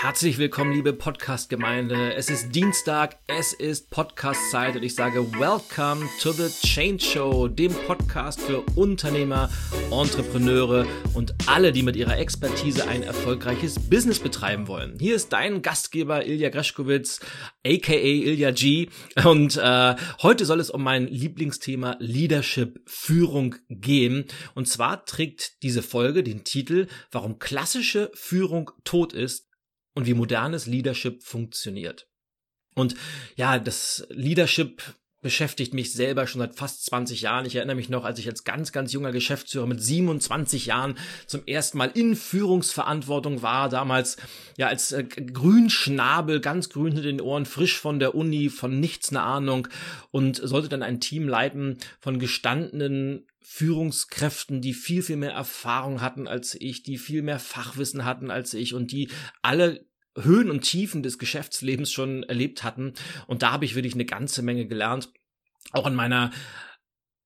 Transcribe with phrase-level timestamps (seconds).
[0.00, 2.14] Herzlich willkommen, liebe Podcast-Gemeinde.
[2.14, 7.72] Es ist Dienstag, es ist Podcast-Zeit und ich sage Welcome to the Change Show, dem
[7.72, 9.50] Podcast für Unternehmer,
[9.90, 14.96] Entrepreneure und alle, die mit ihrer Expertise ein erfolgreiches Business betreiben wollen.
[15.00, 17.18] Hier ist dein Gastgeber Ilja Greschkowitz,
[17.66, 18.90] aka Ilja G.
[19.24, 24.26] Und äh, heute soll es um mein Lieblingsthema Leadership, Führung gehen.
[24.54, 29.47] Und zwar trägt diese Folge den Titel Warum klassische Führung tot ist
[29.98, 32.06] und wie modernes Leadership funktioniert.
[32.76, 32.94] Und
[33.34, 37.46] ja, das Leadership beschäftigt mich selber schon seit fast 20 Jahren.
[37.46, 41.44] Ich erinnere mich noch, als ich als ganz, ganz junger Geschäftsführer mit 27 Jahren zum
[41.48, 43.68] ersten Mal in Führungsverantwortung war.
[43.68, 44.18] Damals
[44.56, 49.08] ja als äh, Grünschnabel, ganz grün hinter den Ohren, frisch von der Uni, von nichts
[49.08, 49.66] eine Ahnung
[50.12, 56.28] und sollte dann ein Team leiten von gestandenen Führungskräften, die viel, viel mehr Erfahrung hatten
[56.28, 59.08] als ich, die viel mehr Fachwissen hatten als ich und die
[59.40, 59.87] alle
[60.22, 62.94] Höhen und Tiefen des Geschäftslebens schon erlebt hatten.
[63.26, 65.10] Und da habe ich wirklich eine ganze Menge gelernt.
[65.72, 66.30] Auch in meiner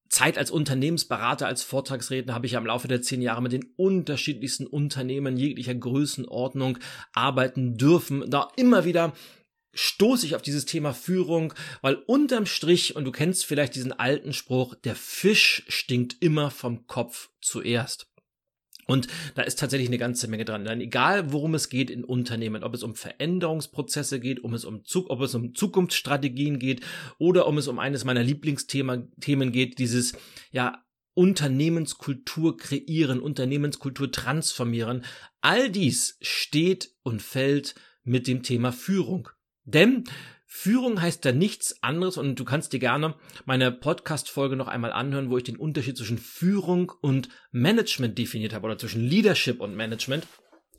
[0.09, 3.73] Zeit als Unternehmensberater, als Vortragsredner habe ich ja im Laufe der zehn Jahre mit den
[3.77, 6.79] unterschiedlichsten Unternehmen jeglicher Größenordnung
[7.15, 8.29] arbeiten dürfen.
[8.29, 9.15] Da immer wieder
[9.75, 14.35] stoße ich auf dieses Thema Führung, weil unterm Strich, und du kennst vielleicht diesen alten
[14.35, 18.12] Spruch, der Fisch stinkt immer vom Kopf zuerst.
[18.87, 20.65] Und da ist tatsächlich eine ganze Menge dran.
[20.65, 24.83] Denn egal, worum es geht in Unternehmen, ob es um Veränderungsprozesse geht, um es um,
[25.09, 26.81] ob es um Zukunftsstrategien geht
[27.19, 30.15] oder um es um eines meiner Lieblingsthemen geht, dieses,
[30.51, 30.83] ja,
[31.15, 35.05] Unternehmenskultur kreieren, Unternehmenskultur transformieren.
[35.41, 39.29] All dies steht und fällt mit dem Thema Führung.
[39.65, 40.05] Denn
[40.55, 43.15] Führung heißt da nichts anderes und du kannst dir gerne
[43.47, 48.67] meine Podcast-Folge noch einmal anhören, wo ich den Unterschied zwischen Führung und Management definiert habe
[48.67, 50.27] oder zwischen Leadership und Management.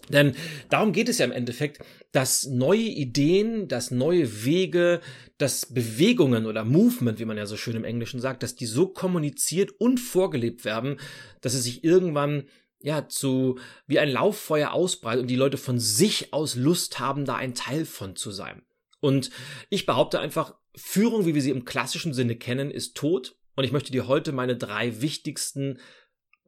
[0.10, 0.36] Denn
[0.70, 5.02] darum geht es ja im Endeffekt, dass neue Ideen, dass neue Wege,
[5.40, 8.88] dass Bewegungen oder Movement, wie man ja so schön im Englischen sagt, dass die so
[8.88, 11.00] kommuniziert und vorgelebt werden,
[11.42, 12.44] dass es sich irgendwann
[12.80, 13.58] ja zu
[13.88, 17.86] wie ein Lauffeuer ausbreitet und die Leute von sich aus Lust haben, da ein Teil
[17.86, 18.62] von zu sein.
[19.04, 19.32] Und
[19.70, 23.36] ich behaupte einfach, Führung, wie wir sie im klassischen Sinne kennen, ist tot.
[23.54, 25.78] Und ich möchte dir heute meine drei wichtigsten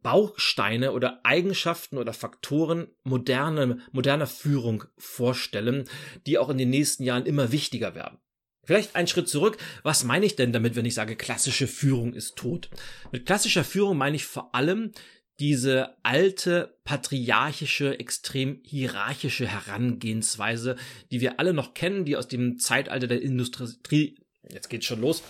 [0.02, 5.90] Bausteine oder Eigenschaften oder Faktoren moderne, moderner Führung vorstellen,
[6.28, 8.20] die auch in den nächsten Jahren immer wichtiger werden.
[8.64, 9.58] Vielleicht einen Schritt zurück.
[9.84, 12.70] Was meine ich denn damit, wenn ich sage, klassische Führung ist tot?
[13.12, 14.94] Mit klassischer Führung meine ich vor allem
[15.40, 20.78] diese alte patriarchische, extrem hierarchische Herangehensweise,
[21.12, 24.18] die wir alle noch kennen, die aus dem Zeitalter der Industrie,
[24.50, 25.24] jetzt geht's schon los,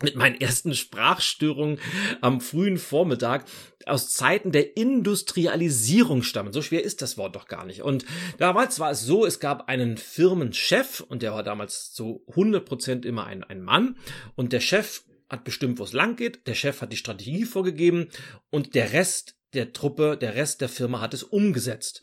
[0.00, 1.80] mit meinen ersten Sprachstörungen
[2.20, 3.44] am frühen Vormittag
[3.86, 6.52] aus Zeiten der Industrialisierung stammen.
[6.52, 7.82] So schwer ist das Wort doch gar nicht.
[7.82, 8.04] Und
[8.38, 13.06] damals war es so, es gab einen Firmenchef und der war damals zu 100 Prozent
[13.06, 13.96] immer ein, ein Mann
[14.36, 18.08] und der Chef hat bestimmt, wo es lang geht, der Chef hat die Strategie vorgegeben
[18.50, 22.02] und der Rest der Truppe, der Rest der Firma hat es umgesetzt.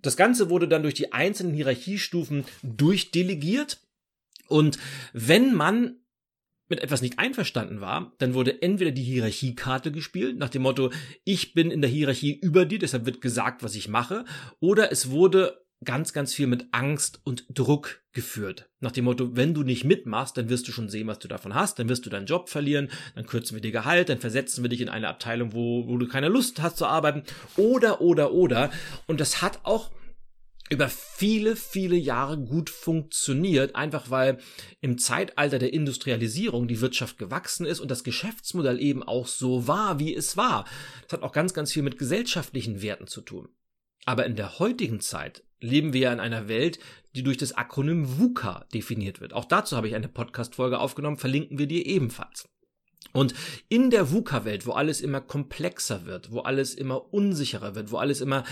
[0.00, 3.80] Das Ganze wurde dann durch die einzelnen Hierarchiestufen durchdelegiert.
[4.46, 4.78] Und
[5.12, 5.96] wenn man
[6.68, 10.92] mit etwas nicht einverstanden war, dann wurde entweder die Hierarchiekarte gespielt, nach dem Motto,
[11.24, 14.24] ich bin in der Hierarchie über dir, deshalb wird gesagt, was ich mache,
[14.60, 18.68] oder es wurde ganz, ganz viel mit Angst und Druck geführt.
[18.80, 21.54] Nach dem Motto, wenn du nicht mitmachst, dann wirst du schon sehen, was du davon
[21.54, 24.68] hast, dann wirst du deinen Job verlieren, dann kürzen wir dir Gehalt, dann versetzen wir
[24.68, 27.22] dich in eine Abteilung, wo, wo du keine Lust hast zu arbeiten,
[27.56, 28.70] oder, oder, oder.
[29.06, 29.90] Und das hat auch
[30.70, 34.38] über viele, viele Jahre gut funktioniert, einfach weil
[34.80, 39.98] im Zeitalter der Industrialisierung die Wirtschaft gewachsen ist und das Geschäftsmodell eben auch so war,
[39.98, 40.66] wie es war.
[41.04, 43.48] Das hat auch ganz, ganz viel mit gesellschaftlichen Werten zu tun.
[44.04, 46.78] Aber in der heutigen Zeit leben wir ja in einer Welt,
[47.14, 49.32] die durch das Akronym VUCA definiert wird.
[49.32, 52.48] Auch dazu habe ich eine Podcast-Folge aufgenommen, verlinken wir dir ebenfalls.
[53.12, 53.34] Und
[53.68, 58.20] in der VUCA-Welt, wo alles immer komplexer wird, wo alles immer unsicherer wird, wo alles
[58.20, 58.44] immer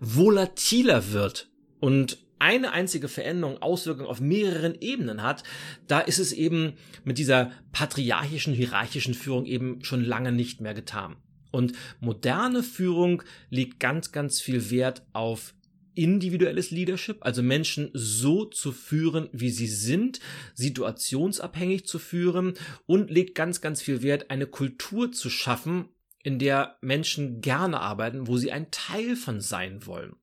[0.00, 1.50] volatiler wird
[1.80, 5.42] und eine einzige Veränderung Auswirkungen auf mehreren Ebenen hat,
[5.88, 6.74] da ist es eben
[7.04, 11.16] mit dieser patriarchischen, hierarchischen Führung eben schon lange nicht mehr getan.
[11.50, 15.54] Und moderne Führung legt ganz, ganz viel Wert auf
[15.98, 20.20] individuelles Leadership, also Menschen so zu führen, wie sie sind,
[20.54, 22.54] situationsabhängig zu führen
[22.86, 25.88] und legt ganz, ganz viel Wert, eine Kultur zu schaffen,
[26.22, 30.16] in der Menschen gerne arbeiten, wo sie ein Teil von sein wollen.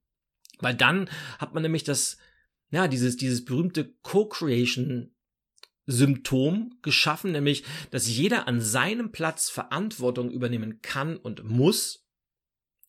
[0.60, 2.18] Weil dann hat man nämlich das,
[2.72, 5.12] ja, dieses, dieses berühmte Co-Creation
[5.88, 12.07] Symptom geschaffen, nämlich, dass jeder an seinem Platz Verantwortung übernehmen kann und muss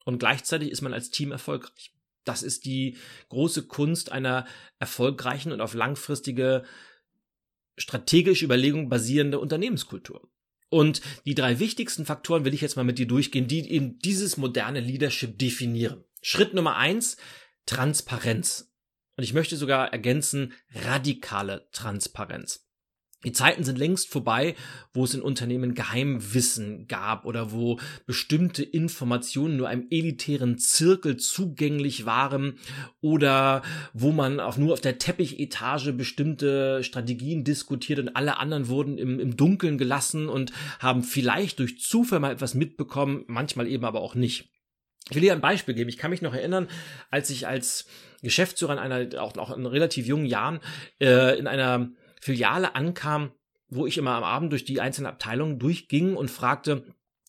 [0.04, 1.92] und gleichzeitig ist man als Team erfolgreich.
[2.26, 4.46] Das ist die große Kunst einer
[4.78, 6.64] erfolgreichen und auf langfristige
[7.78, 10.28] strategische Überlegung basierende Unternehmenskultur.
[10.68, 14.36] Und die drei wichtigsten Faktoren will ich jetzt mal mit dir durchgehen, die eben dieses
[14.36, 16.04] moderne Leadership definieren.
[16.20, 17.16] Schritt Nummer eins,
[17.66, 18.72] Transparenz.
[19.16, 22.65] Und ich möchte sogar ergänzen, radikale Transparenz.
[23.26, 24.54] Die Zeiten sind längst vorbei,
[24.94, 32.06] wo es in Unternehmen Geheimwissen gab oder wo bestimmte Informationen nur einem elitären Zirkel zugänglich
[32.06, 32.60] waren
[33.00, 33.62] oder
[33.92, 39.18] wo man auch nur auf der Teppichetage bestimmte Strategien diskutiert und alle anderen wurden im,
[39.18, 44.14] im Dunkeln gelassen und haben vielleicht durch Zufall mal etwas mitbekommen, manchmal eben aber auch
[44.14, 44.52] nicht.
[45.10, 45.90] Ich will dir ein Beispiel geben.
[45.90, 46.68] Ich kann mich noch erinnern,
[47.10, 47.86] als ich als
[48.22, 50.60] Geschäftsführer in einer, auch, auch in relativ jungen Jahren,
[51.00, 51.90] äh, in einer
[52.26, 53.30] Filiale ankam,
[53.68, 56.82] wo ich immer am Abend durch die einzelnen Abteilungen durchging und fragte,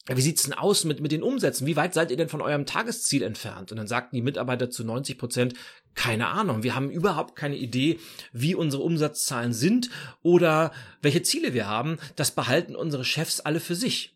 [0.07, 1.67] wie sieht's denn aus mit, mit den Umsätzen?
[1.67, 3.71] Wie weit seid ihr denn von eurem Tagesziel entfernt?
[3.71, 5.53] Und dann sagten die Mitarbeiter zu 90 Prozent,
[5.93, 7.99] keine Ahnung, wir haben überhaupt keine Idee,
[8.31, 9.91] wie unsere Umsatzzahlen sind
[10.23, 10.71] oder
[11.03, 11.99] welche Ziele wir haben.
[12.15, 14.15] Das behalten unsere Chefs alle für sich.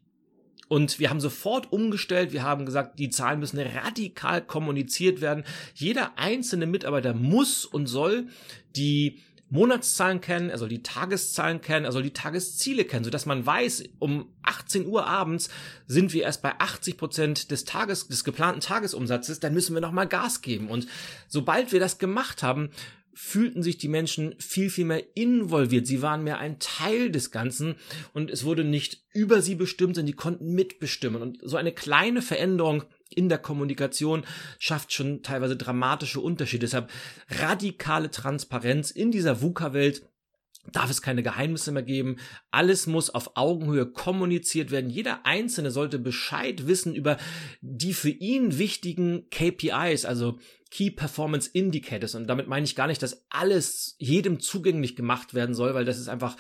[0.68, 2.32] Und wir haben sofort umgestellt.
[2.32, 5.44] Wir haben gesagt, die Zahlen müssen radikal kommuniziert werden.
[5.76, 8.30] Jeder einzelne Mitarbeiter muss und soll
[8.76, 9.20] die
[9.52, 13.84] Monatszahlen kennen, er soll die Tageszahlen kennen, er soll die Tagesziele kennen, sodass man weiß,
[14.00, 15.50] um 18 Uhr abends
[15.88, 20.08] sind wir erst bei 80 Prozent des Tages, des geplanten Tagesumsatzes, dann müssen wir nochmal
[20.08, 20.70] Gas geben.
[20.70, 20.88] Und
[21.28, 22.70] sobald wir das gemacht haben,
[23.14, 25.86] fühlten sich die Menschen viel, viel mehr involviert.
[25.86, 27.76] Sie waren mehr ein Teil des Ganzen
[28.14, 31.22] und es wurde nicht über sie bestimmt, sondern die konnten mitbestimmen.
[31.22, 34.26] Und so eine kleine Veränderung in der Kommunikation
[34.60, 36.66] schafft schon teilweise dramatische Unterschiede.
[36.66, 36.90] Deshalb
[37.30, 40.04] radikale Transparenz in dieser VUCA-Welt
[40.72, 42.18] darf es keine Geheimnisse mehr geben.
[42.52, 44.90] Alles muss auf Augenhöhe kommuniziert werden.
[44.90, 47.18] Jeder Einzelne sollte Bescheid wissen über
[47.62, 52.16] die für ihn wichtigen KPIs, also Key Performance Indicators.
[52.16, 56.00] Und damit meine ich gar nicht, dass alles jedem zugänglich gemacht werden soll, weil das
[56.00, 56.38] ist einfach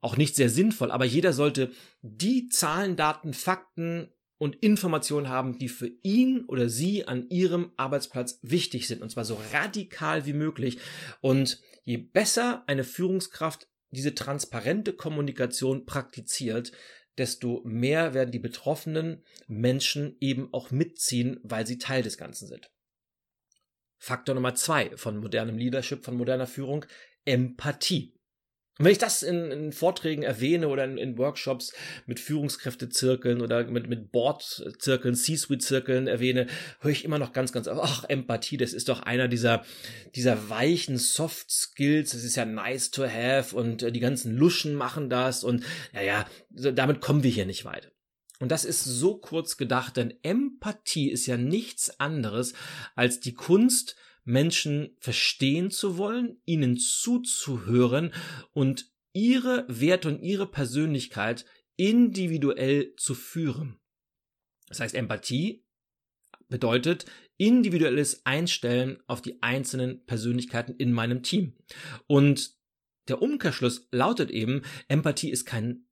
[0.00, 0.90] auch nicht sehr sinnvoll.
[0.90, 7.06] Aber jeder sollte die Zahlen, Daten, Fakten und Informationen haben, die für ihn oder sie
[7.06, 9.02] an ihrem Arbeitsplatz wichtig sind.
[9.02, 10.78] Und zwar so radikal wie möglich.
[11.20, 16.72] Und je besser eine Führungskraft diese transparente Kommunikation praktiziert,
[17.16, 22.70] desto mehr werden die betroffenen Menschen eben auch mitziehen, weil sie Teil des Ganzen sind.
[23.98, 26.84] Faktor Nummer zwei von modernem Leadership, von moderner Führung,
[27.24, 28.15] Empathie.
[28.78, 31.72] Und wenn ich das in, in Vorträgen erwähne oder in, in, Workshops
[32.04, 36.46] mit Führungskräftezirkeln oder mit, mit Boardzirkeln, C-Suite-Zirkeln erwähne,
[36.80, 39.64] höre ich immer noch ganz, ganz, ach, Empathie, das ist doch einer dieser,
[40.14, 44.74] dieser weichen Soft Skills, das ist ja nice to have und äh, die ganzen Luschen
[44.74, 45.64] machen das und
[45.94, 47.92] ja, ja, damit kommen wir hier nicht weit.
[48.40, 52.52] Und das ist so kurz gedacht, denn Empathie ist ja nichts anderes
[52.94, 53.96] als die Kunst,
[54.26, 58.12] Menschen verstehen zu wollen, ihnen zuzuhören
[58.52, 61.46] und ihre Werte und ihre Persönlichkeit
[61.76, 63.78] individuell zu führen.
[64.68, 65.64] Das heißt, Empathie
[66.48, 67.06] bedeutet
[67.38, 71.56] individuelles Einstellen auf die einzelnen Persönlichkeiten in meinem Team.
[72.06, 72.56] Und
[73.08, 75.85] der Umkehrschluss lautet eben, Empathie ist kein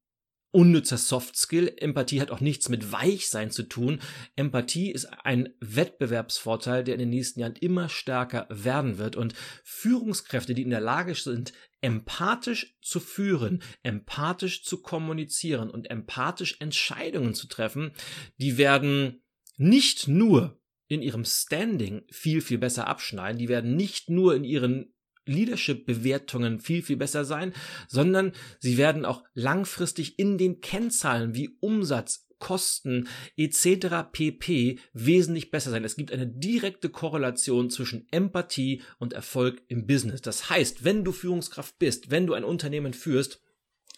[0.55, 1.75] unnützer Soft Skill.
[1.77, 4.01] Empathie hat auch nichts mit Weichsein zu tun.
[4.37, 9.17] Empathie ist ein Wettbewerbsvorteil, der in den nächsten Jahren immer stärker werden wird.
[9.17, 9.35] Und
[9.65, 17.35] Führungskräfte, die in der Lage sind, empathisch zu führen, empathisch zu kommunizieren und empathisch Entscheidungen
[17.35, 17.93] zu treffen,
[18.39, 19.23] die werden
[19.57, 24.94] nicht nur in ihrem Standing viel, viel besser abschneiden, die werden nicht nur in ihren
[25.27, 27.53] Leadership-Bewertungen viel, viel besser sein,
[27.89, 34.11] sondern sie werden auch langfristig in den Kennzahlen wie Umsatz, Kosten etc.
[34.13, 34.79] pp.
[34.93, 35.85] wesentlich besser sein.
[35.85, 40.21] Es gibt eine direkte Korrelation zwischen Empathie und Erfolg im Business.
[40.21, 43.41] Das heißt, wenn du Führungskraft bist, wenn du ein Unternehmen führst,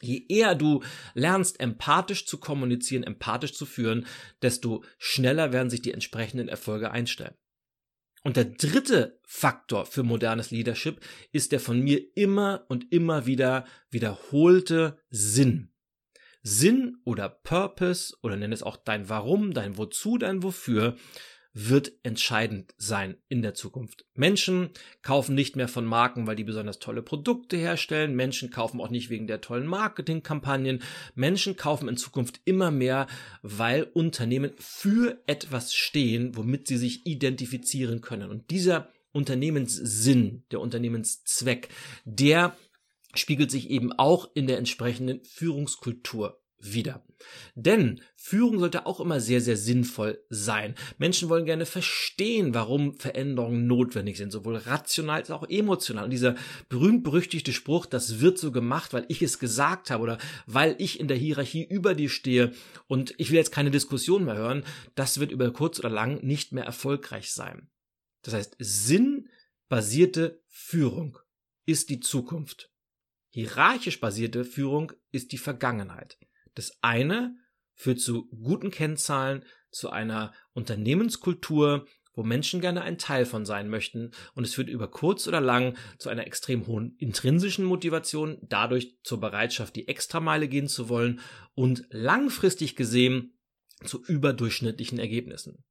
[0.03, 0.83] Je eher du
[1.15, 4.07] lernst, empathisch zu kommunizieren, empathisch zu führen,
[4.43, 7.35] desto schneller werden sich die entsprechenden Erfolge einstellen.
[8.27, 13.65] Und der dritte Faktor für modernes Leadership ist der von mir immer und immer wieder
[13.89, 15.71] wiederholte Sinn.
[16.43, 20.97] Sinn oder Purpose oder nenn es auch dein Warum, dein Wozu, dein Wofür
[21.59, 24.05] wird entscheidend sein in der Zukunft.
[24.13, 24.69] Menschen
[25.01, 28.15] kaufen nicht mehr von Marken, weil die besonders tolle Produkte herstellen.
[28.15, 30.83] Menschen kaufen auch nicht wegen der tollen Marketingkampagnen.
[31.15, 33.07] Menschen kaufen in Zukunft immer mehr,
[33.41, 38.31] weil Unternehmen für etwas stehen, womit sie sich identifizieren können.
[38.31, 41.71] Und dieser Unternehmenssinn, der Unternehmenszweck,
[42.05, 42.55] der
[43.15, 47.05] spiegelt sich eben auch in der entsprechenden Führungskultur wieder.
[47.55, 50.75] Denn Führung sollte auch immer sehr, sehr sinnvoll sein.
[50.99, 56.05] Menschen wollen gerne verstehen, warum Veränderungen notwendig sind, sowohl rational als auch emotional.
[56.05, 56.35] Und dieser
[56.69, 61.09] berühmt-berüchtigte Spruch, das wird so gemacht, weil ich es gesagt habe oder weil ich in
[61.09, 62.53] der Hierarchie über dir stehe
[62.87, 66.53] und ich will jetzt keine Diskussion mehr hören, das wird über kurz oder lang nicht
[66.53, 67.69] mehr erfolgreich sein.
[68.23, 71.19] Das heißt, sinnbasierte Führung
[71.65, 72.71] ist die Zukunft.
[73.31, 76.19] Hierarchisch basierte Führung ist die Vergangenheit.
[76.57, 77.37] Das eine
[77.75, 84.11] führt zu guten Kennzahlen, zu einer Unternehmenskultur, wo Menschen gerne ein Teil von sein möchten
[84.35, 89.21] und es führt über kurz oder lang zu einer extrem hohen intrinsischen Motivation, dadurch zur
[89.21, 91.21] Bereitschaft, die Extrameile gehen zu wollen
[91.55, 93.39] und langfristig gesehen
[93.85, 95.63] zu überdurchschnittlichen Ergebnissen.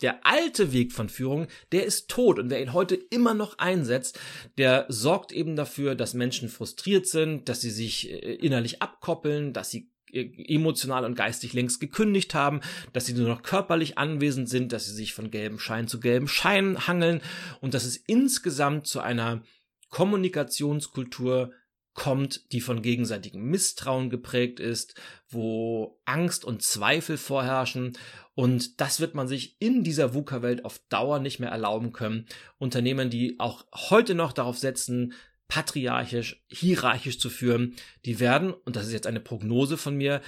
[0.00, 4.18] Der alte Weg von Führung, der ist tot und wer ihn heute immer noch einsetzt,
[4.56, 9.70] der sorgt eben dafür, dass Menschen frustriert sind, dass sie sich äh, innerlich abkoppeln, dass
[9.70, 12.60] sie emotional und geistig längst gekündigt haben,
[12.92, 16.28] dass sie nur noch körperlich anwesend sind, dass sie sich von gelbem Schein zu gelbem
[16.28, 17.20] Schein hangeln
[17.60, 19.42] und dass es insgesamt zu einer
[19.90, 21.52] Kommunikationskultur
[21.92, 24.94] kommt, die von gegenseitigem Misstrauen geprägt ist,
[25.28, 27.98] wo Angst und Zweifel vorherrschen.
[28.34, 32.26] Und das wird man sich in dieser VUCA-Welt auf Dauer nicht mehr erlauben können.
[32.58, 35.12] Unternehmen, die auch heute noch darauf setzen,
[35.50, 37.74] patriarchisch, hierarchisch zu führen,
[38.06, 40.22] die werden, und das ist jetzt eine Prognose von mir,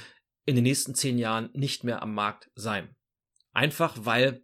[0.45, 2.95] in den nächsten zehn Jahren nicht mehr am Markt sein.
[3.53, 4.43] Einfach weil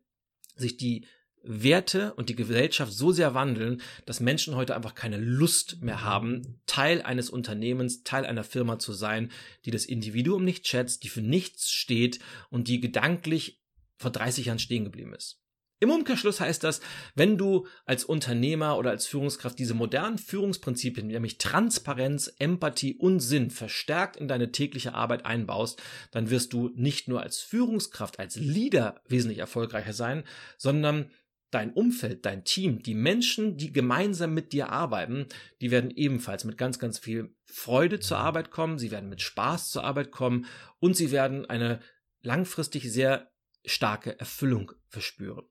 [0.54, 1.06] sich die
[1.42, 6.60] Werte und die Gesellschaft so sehr wandeln, dass Menschen heute einfach keine Lust mehr haben,
[6.66, 9.32] Teil eines Unternehmens, Teil einer Firma zu sein,
[9.64, 12.20] die das Individuum nicht schätzt, die für nichts steht
[12.50, 13.60] und die gedanklich
[13.96, 15.40] vor 30 Jahren stehen geblieben ist.
[15.80, 16.80] Im Umkehrschluss heißt das,
[17.14, 23.50] wenn du als Unternehmer oder als Führungskraft diese modernen Führungsprinzipien, nämlich Transparenz, Empathie und Sinn
[23.50, 25.80] verstärkt in deine tägliche Arbeit einbaust,
[26.10, 30.24] dann wirst du nicht nur als Führungskraft, als Leader wesentlich erfolgreicher sein,
[30.56, 31.10] sondern
[31.50, 35.26] dein Umfeld, dein Team, die Menschen, die gemeinsam mit dir arbeiten,
[35.60, 39.70] die werden ebenfalls mit ganz, ganz viel Freude zur Arbeit kommen, sie werden mit Spaß
[39.70, 40.46] zur Arbeit kommen
[40.80, 41.80] und sie werden eine
[42.20, 43.30] langfristig sehr
[43.64, 45.46] starke Erfüllung verspüren.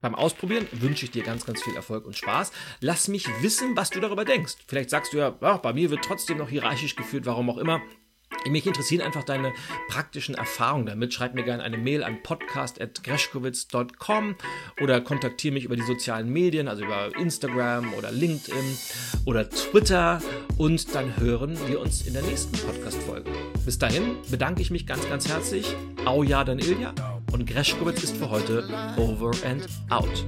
[0.00, 2.52] Beim Ausprobieren wünsche ich dir ganz, ganz viel Erfolg und Spaß.
[2.80, 4.54] Lass mich wissen, was du darüber denkst.
[4.68, 7.82] Vielleicht sagst du ja, ach, bei mir wird trotzdem noch hierarchisch geführt, warum auch immer.
[8.46, 9.52] Mich interessieren einfach deine
[9.88, 11.12] praktischen Erfahrungen damit.
[11.12, 14.36] Schreib mir gerne eine Mail an podcast.greschkowitz.com
[14.80, 18.78] oder kontaktiere mich über die sozialen Medien, also über Instagram oder LinkedIn
[19.24, 20.22] oder Twitter
[20.56, 23.32] und dann hören wir uns in der nächsten Podcast-Folge.
[23.64, 25.74] Bis dahin bedanke ich mich ganz, ganz herzlich.
[26.04, 26.94] Au ja, dann Ilja
[27.32, 28.64] und Greschkowitz ist für heute
[28.96, 30.24] over and out.